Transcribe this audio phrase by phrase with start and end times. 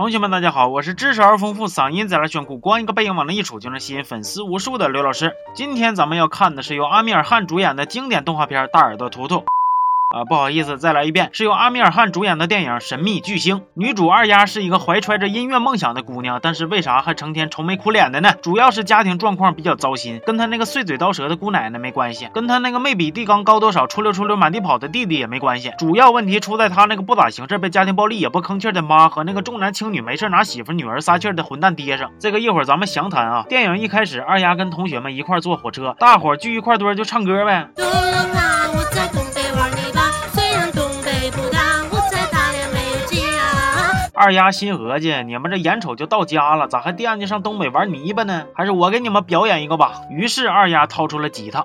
[0.00, 5.30] 同学们，大家好，我是知识而丰富、嗓音贼拉炫酷、光一个背影往那一杵就能吸引粉丝无数的刘老师。
[5.52, 9.34] 今天咱们要看的是由阿米尔汗主演的经典动画片《大耳朵图图》。
[10.10, 13.58] 啊，不好意思，再来一遍，是由阿米尔汗主演的电影《神秘巨星》。
[13.74, 18.32] 女主二丫是一个怀揣着音乐梦想的姑娘，但是为啥还成天愁眉苦脸的呢？
[18.42, 25.72] 主要是家庭状况比较糟心，跟她那个碎嘴刀舌的姑奶奶没关系，跟她那个没比地缸高多少、出溜出溜满地跑的弟弟也没关系。
[25.78, 32.10] 主要问题出在她那个不咋行事、被家庭暴力也不吭气的妈和那个重男轻女、没事拿媳妇女儿撒气的混蛋爹上。
[32.18, 33.44] 这个一会儿咱们详谈啊。
[33.48, 37.70] 电影一开始，二丫跟同学们一块坐火车，大伙聚一块堆就唱歌呗。
[44.20, 48.44] 二丫心合计，你们这眼瞅就到家了，咋还惦记上东北玩泥巴呢？
[48.54, 50.02] 还是我给你们表演一个吧。
[50.10, 51.64] 于是二丫掏出了吉他。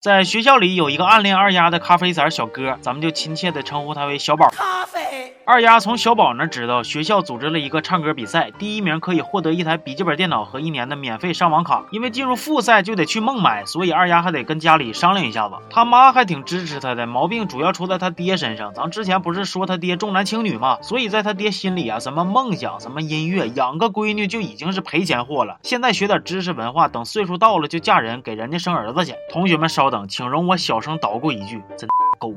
[0.00, 4.48] 在学校里有一个暗恋二丫的咖啡色小哥，咱们就亲切的称呼他为小宝。
[4.50, 5.03] 咖啡。
[5.46, 11.84] 二丫从小宝那知道学校组织了一个唱歌比赛，第一名可以获得一台笔记本电脑和一年的免费上网卡。
[11.90, 15.56] 因为进入复赛就得去孟买，所以二丫还得跟家里商量一下子。
[15.68, 18.72] 他妈还挺支持他的，毛病主要出在他爹身上。
[18.72, 20.78] 咱之前不是说他爹重男轻女吗？
[20.80, 25.58] 所以在他爹心里啊，什么梦想，什么音乐，养个闺女就已经是赔钱货了。
[25.62, 29.14] 现在学点知识文化，等岁数到了就嫁人，给人家生儿子去。
[29.30, 30.08] 同学们稍等。
[30.08, 31.86] 请容我小声捣鼓一句，真
[32.18, 32.32] 够。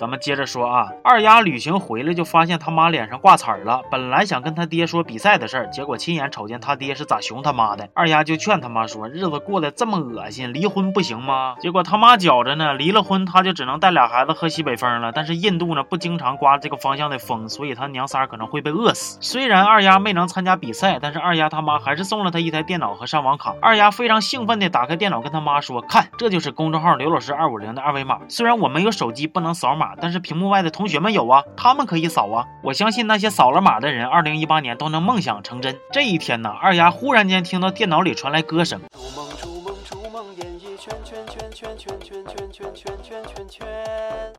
[0.00, 3.80] 咱们接着说啊，二丫旅行回来就发现他妈脸上挂彩了。
[3.92, 7.88] 本来想跟他爹说比赛的事儿，结果亲眼瞅见他爹是咋熊他妈的。
[7.94, 11.54] 二丫就劝他妈说，日子过得这么恶心，离婚不行吗？
[11.60, 15.12] 结果他妈觉着呢，离了婚他就只能带俩孩子喝西北风了。
[15.12, 19.16] 但是印度呢不经常刮这个方向的风，所以他娘仨可能会被饿死。
[19.20, 23.54] 虽然二丫没能参加比赛，但是二丫他妈还是送了他一台电脑和上网卡。
[23.62, 28.18] 二丫非常兴奋地打开电脑，跟他妈说，看，这就是公众号刘老师二五零的二维码。
[28.28, 29.83] 虽然我没有手机，不能扫码。
[30.00, 32.46] 但是屏幕外的同学们有啊，他们可以扫啊。
[32.62, 35.76] 我相信那些扫了码的人，二零一八年都能梦想成真。
[35.92, 38.80] 这一天呢，二丫忽然间听到电脑里传来歌声。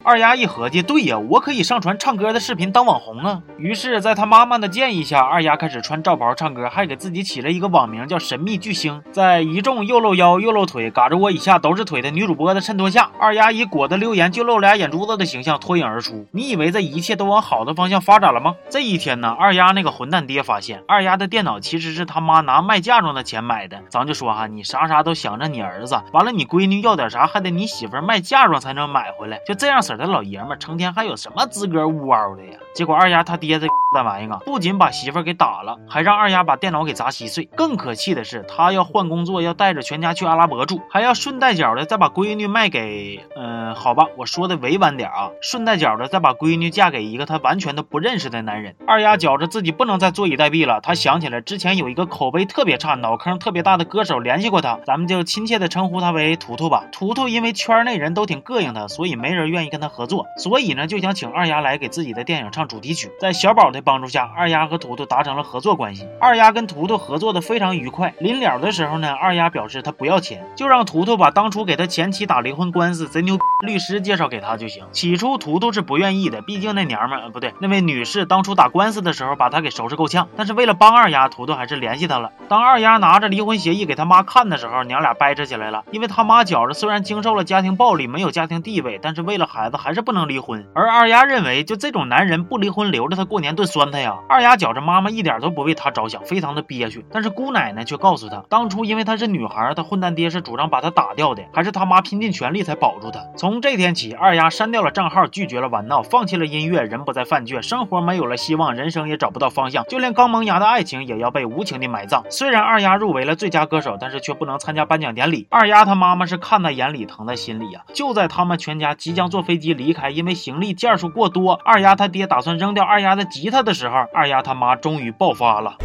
[0.06, 3.42] 二丫一合计，对呀，我可以上传唱歌的视频当网红啊。
[3.58, 9.02] 于是，在他妈妈的建议下，二丫开始穿罩袍唱歌，还给自己起了一个网名叫“神秘巨星”。
[9.12, 16.28] 在一众又露腰又露腿、嘎着窝以下都是腿的女主播的衬托下，二丫以裹得溜严就露俩眼珠子的形象脱颖而出。
[16.32, 18.54] 你以为这一切都往好的方向发展了吗？
[18.70, 23.82] 这一天呢，二丫那个混蛋爹发现，二丫的电脑其实是他妈拿卖嫁妆的钱买的。
[23.90, 29.95] 咱就说哈，你啥啥都想着你儿子，完了你闺女要点啥，还得你媳妇卖嫁妆才能买回来，就这样式。
[29.98, 32.60] 的老爷们儿成天还有什么资格呜嗷的呀？
[32.74, 37.46] 结果二丫他爹这蛋玩意儿啊，不仅把媳妇给打了，还让二丫把电脑给砸稀碎。
[37.56, 43.26] 更可气的是，他要换工作，要带着全家去阿拉伯住，还要顺带脚的再把闺女卖给……
[43.38, 48.76] 嗯，好吧，我说的委婉点啊，顺带脚的再把闺女嫁给一个他完全都不认识的男人。
[48.86, 56.84] 二丫觉着自己不能再坐以待毙了，他想起来之前有一个口碑特别差、脑坑特别大的歌手联系过他，咱们就亲切的称呼他为图图吧。
[56.92, 60.26] 图图因为圈内人都挺膈应他，所以没人愿意跟他合作。
[60.38, 63.12] 所以呢，就想请二丫来给自己的电影唱主题曲。
[63.20, 66.08] 在小宝的帮助下，二丫和图图达成了合作关系。
[66.20, 68.14] 二丫跟图图合作的非常愉快。
[68.20, 74.86] 临了的时候呢，二丫表示她不要钱，就让图图把当初给他前妻打离婚官司贼牛律师介绍给他就行。
[74.92, 80.28] 起初图图是不愿意的，毕竟那娘们儿不对，那位女士当初打官司的时候把他给收拾够呛。
[80.36, 82.32] 但是为了帮二丫，图图还是联系他了。
[82.48, 85.84] 当二丫拿着离婚协议给他妈看的时候，娘俩掰扯起来了。
[85.92, 90.66] 因为他妈觉着虽然经受了家庭暴力，没有家庭地位，但是为了孩子还是不能离婚。
[90.74, 94.18] 而二丫认为，就这种男人不离婚，留着他过年炖酸菜呀。
[94.30, 97.06] 二丫觉着妈妈一点都不为他着想，非常的憋屈。
[97.12, 103.20] 但是姑奶奶却告诉他，当初因为她是女孩，她混蛋爹是主张把她打掉的，还是他妈拼尽全力才保住她。
[103.38, 112.24] 从这天起，二丫删掉了账号，拒绝了玩闹，放弃了音乐，人不再犯倔，生活没有了希望，人生也找不到方向，就连刚萌芽的爱情也要被无情的埋葬。
[112.30, 115.48] 虽然二丫入围了最佳歌手，但是却不能参加颁奖典礼。
[115.50, 117.82] 二丫她妈妈是看在眼里，疼在心里呀。
[117.94, 125.78] 就在他们全家即将坐飞机离开，因为行李件数过多，二丫他爹打算扔掉二丫的吉他的时候，二丫他妈终于爆发了。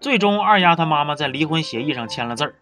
[0.00, 2.54] 最终，二丫她妈妈在离婚协议上签了字儿。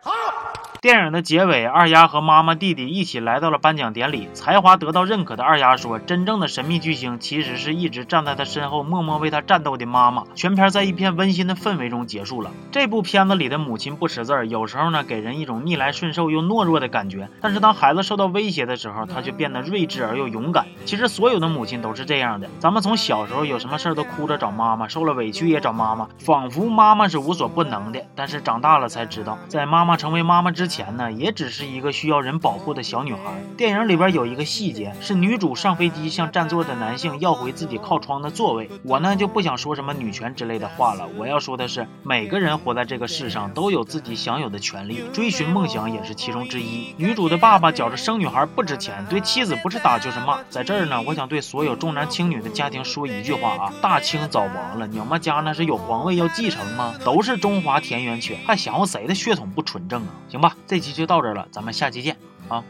[0.81, 4.29] 电影的结尾，二丫和妈妈、弟弟一起来到了颁奖典礼。
[4.33, 12.53] 才华得到认可的二丫说：“真正的神秘巨星，其实是一直站在他身后默默为他战斗的妈妈。”全片在一片温馨的氛围中结束了。
[12.71, 17.29] 这部片子里的母亲不识字，有时候呢给人一种逆来顺受又懦弱的感觉。
[17.41, 20.65] 但是当孩子受到威胁的时候，他却变得睿智而又勇敢。
[20.85, 22.49] 其实所有的母亲都是这样的。
[22.61, 28.01] 咱们从小时候有什么事儿都哭着找妈妈，受了委屈也找妈妈，仿佛妈妈是无所不能的。
[28.15, 33.21] 但是长大了才知道，在妈妈成为妈妈之前呢，也只是一个需要人保护的小女孩。
[33.57, 38.71] 电影里边有一个细节，是女主上飞机向占座的男性要回自己靠窗的座位。
[38.83, 46.95] 我呢就不想说什么女权之类的话了，我要说的是，每个人活在这个世上都有自己享有的权利，追寻梦想也是其中之一。
[46.97, 50.43] 女主的爸爸觉着生女孩不值钱，对妻子不是打就是骂。
[50.51, 56.95] 在这儿呢，我想对所有重男轻女的家庭说一句话啊：大清早亡了，你们家那是有皇位要继承吗？
[57.05, 60.09] 都是中华田园犬，还想谁的血统不纯正啊？
[60.29, 62.17] 行吧，这期就到这了，咱们下期见
[62.49, 62.63] 啊！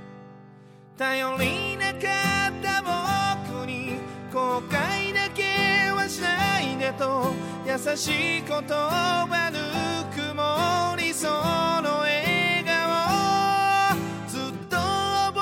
[0.96, 1.98] 頼りなか
[2.48, 4.00] った僕に
[4.32, 7.32] 後悔だけはしないでと
[7.64, 9.58] 優しい言葉ぬ
[10.12, 13.96] くもりその笑顔
[14.26, 15.40] ずっと覚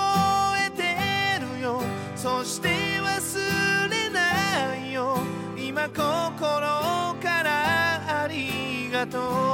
[0.67, 0.97] えて
[1.41, 1.81] るよ
[2.17, 2.69] そして
[3.01, 5.17] 忘れないよ
[5.57, 9.46] 今心からありがとう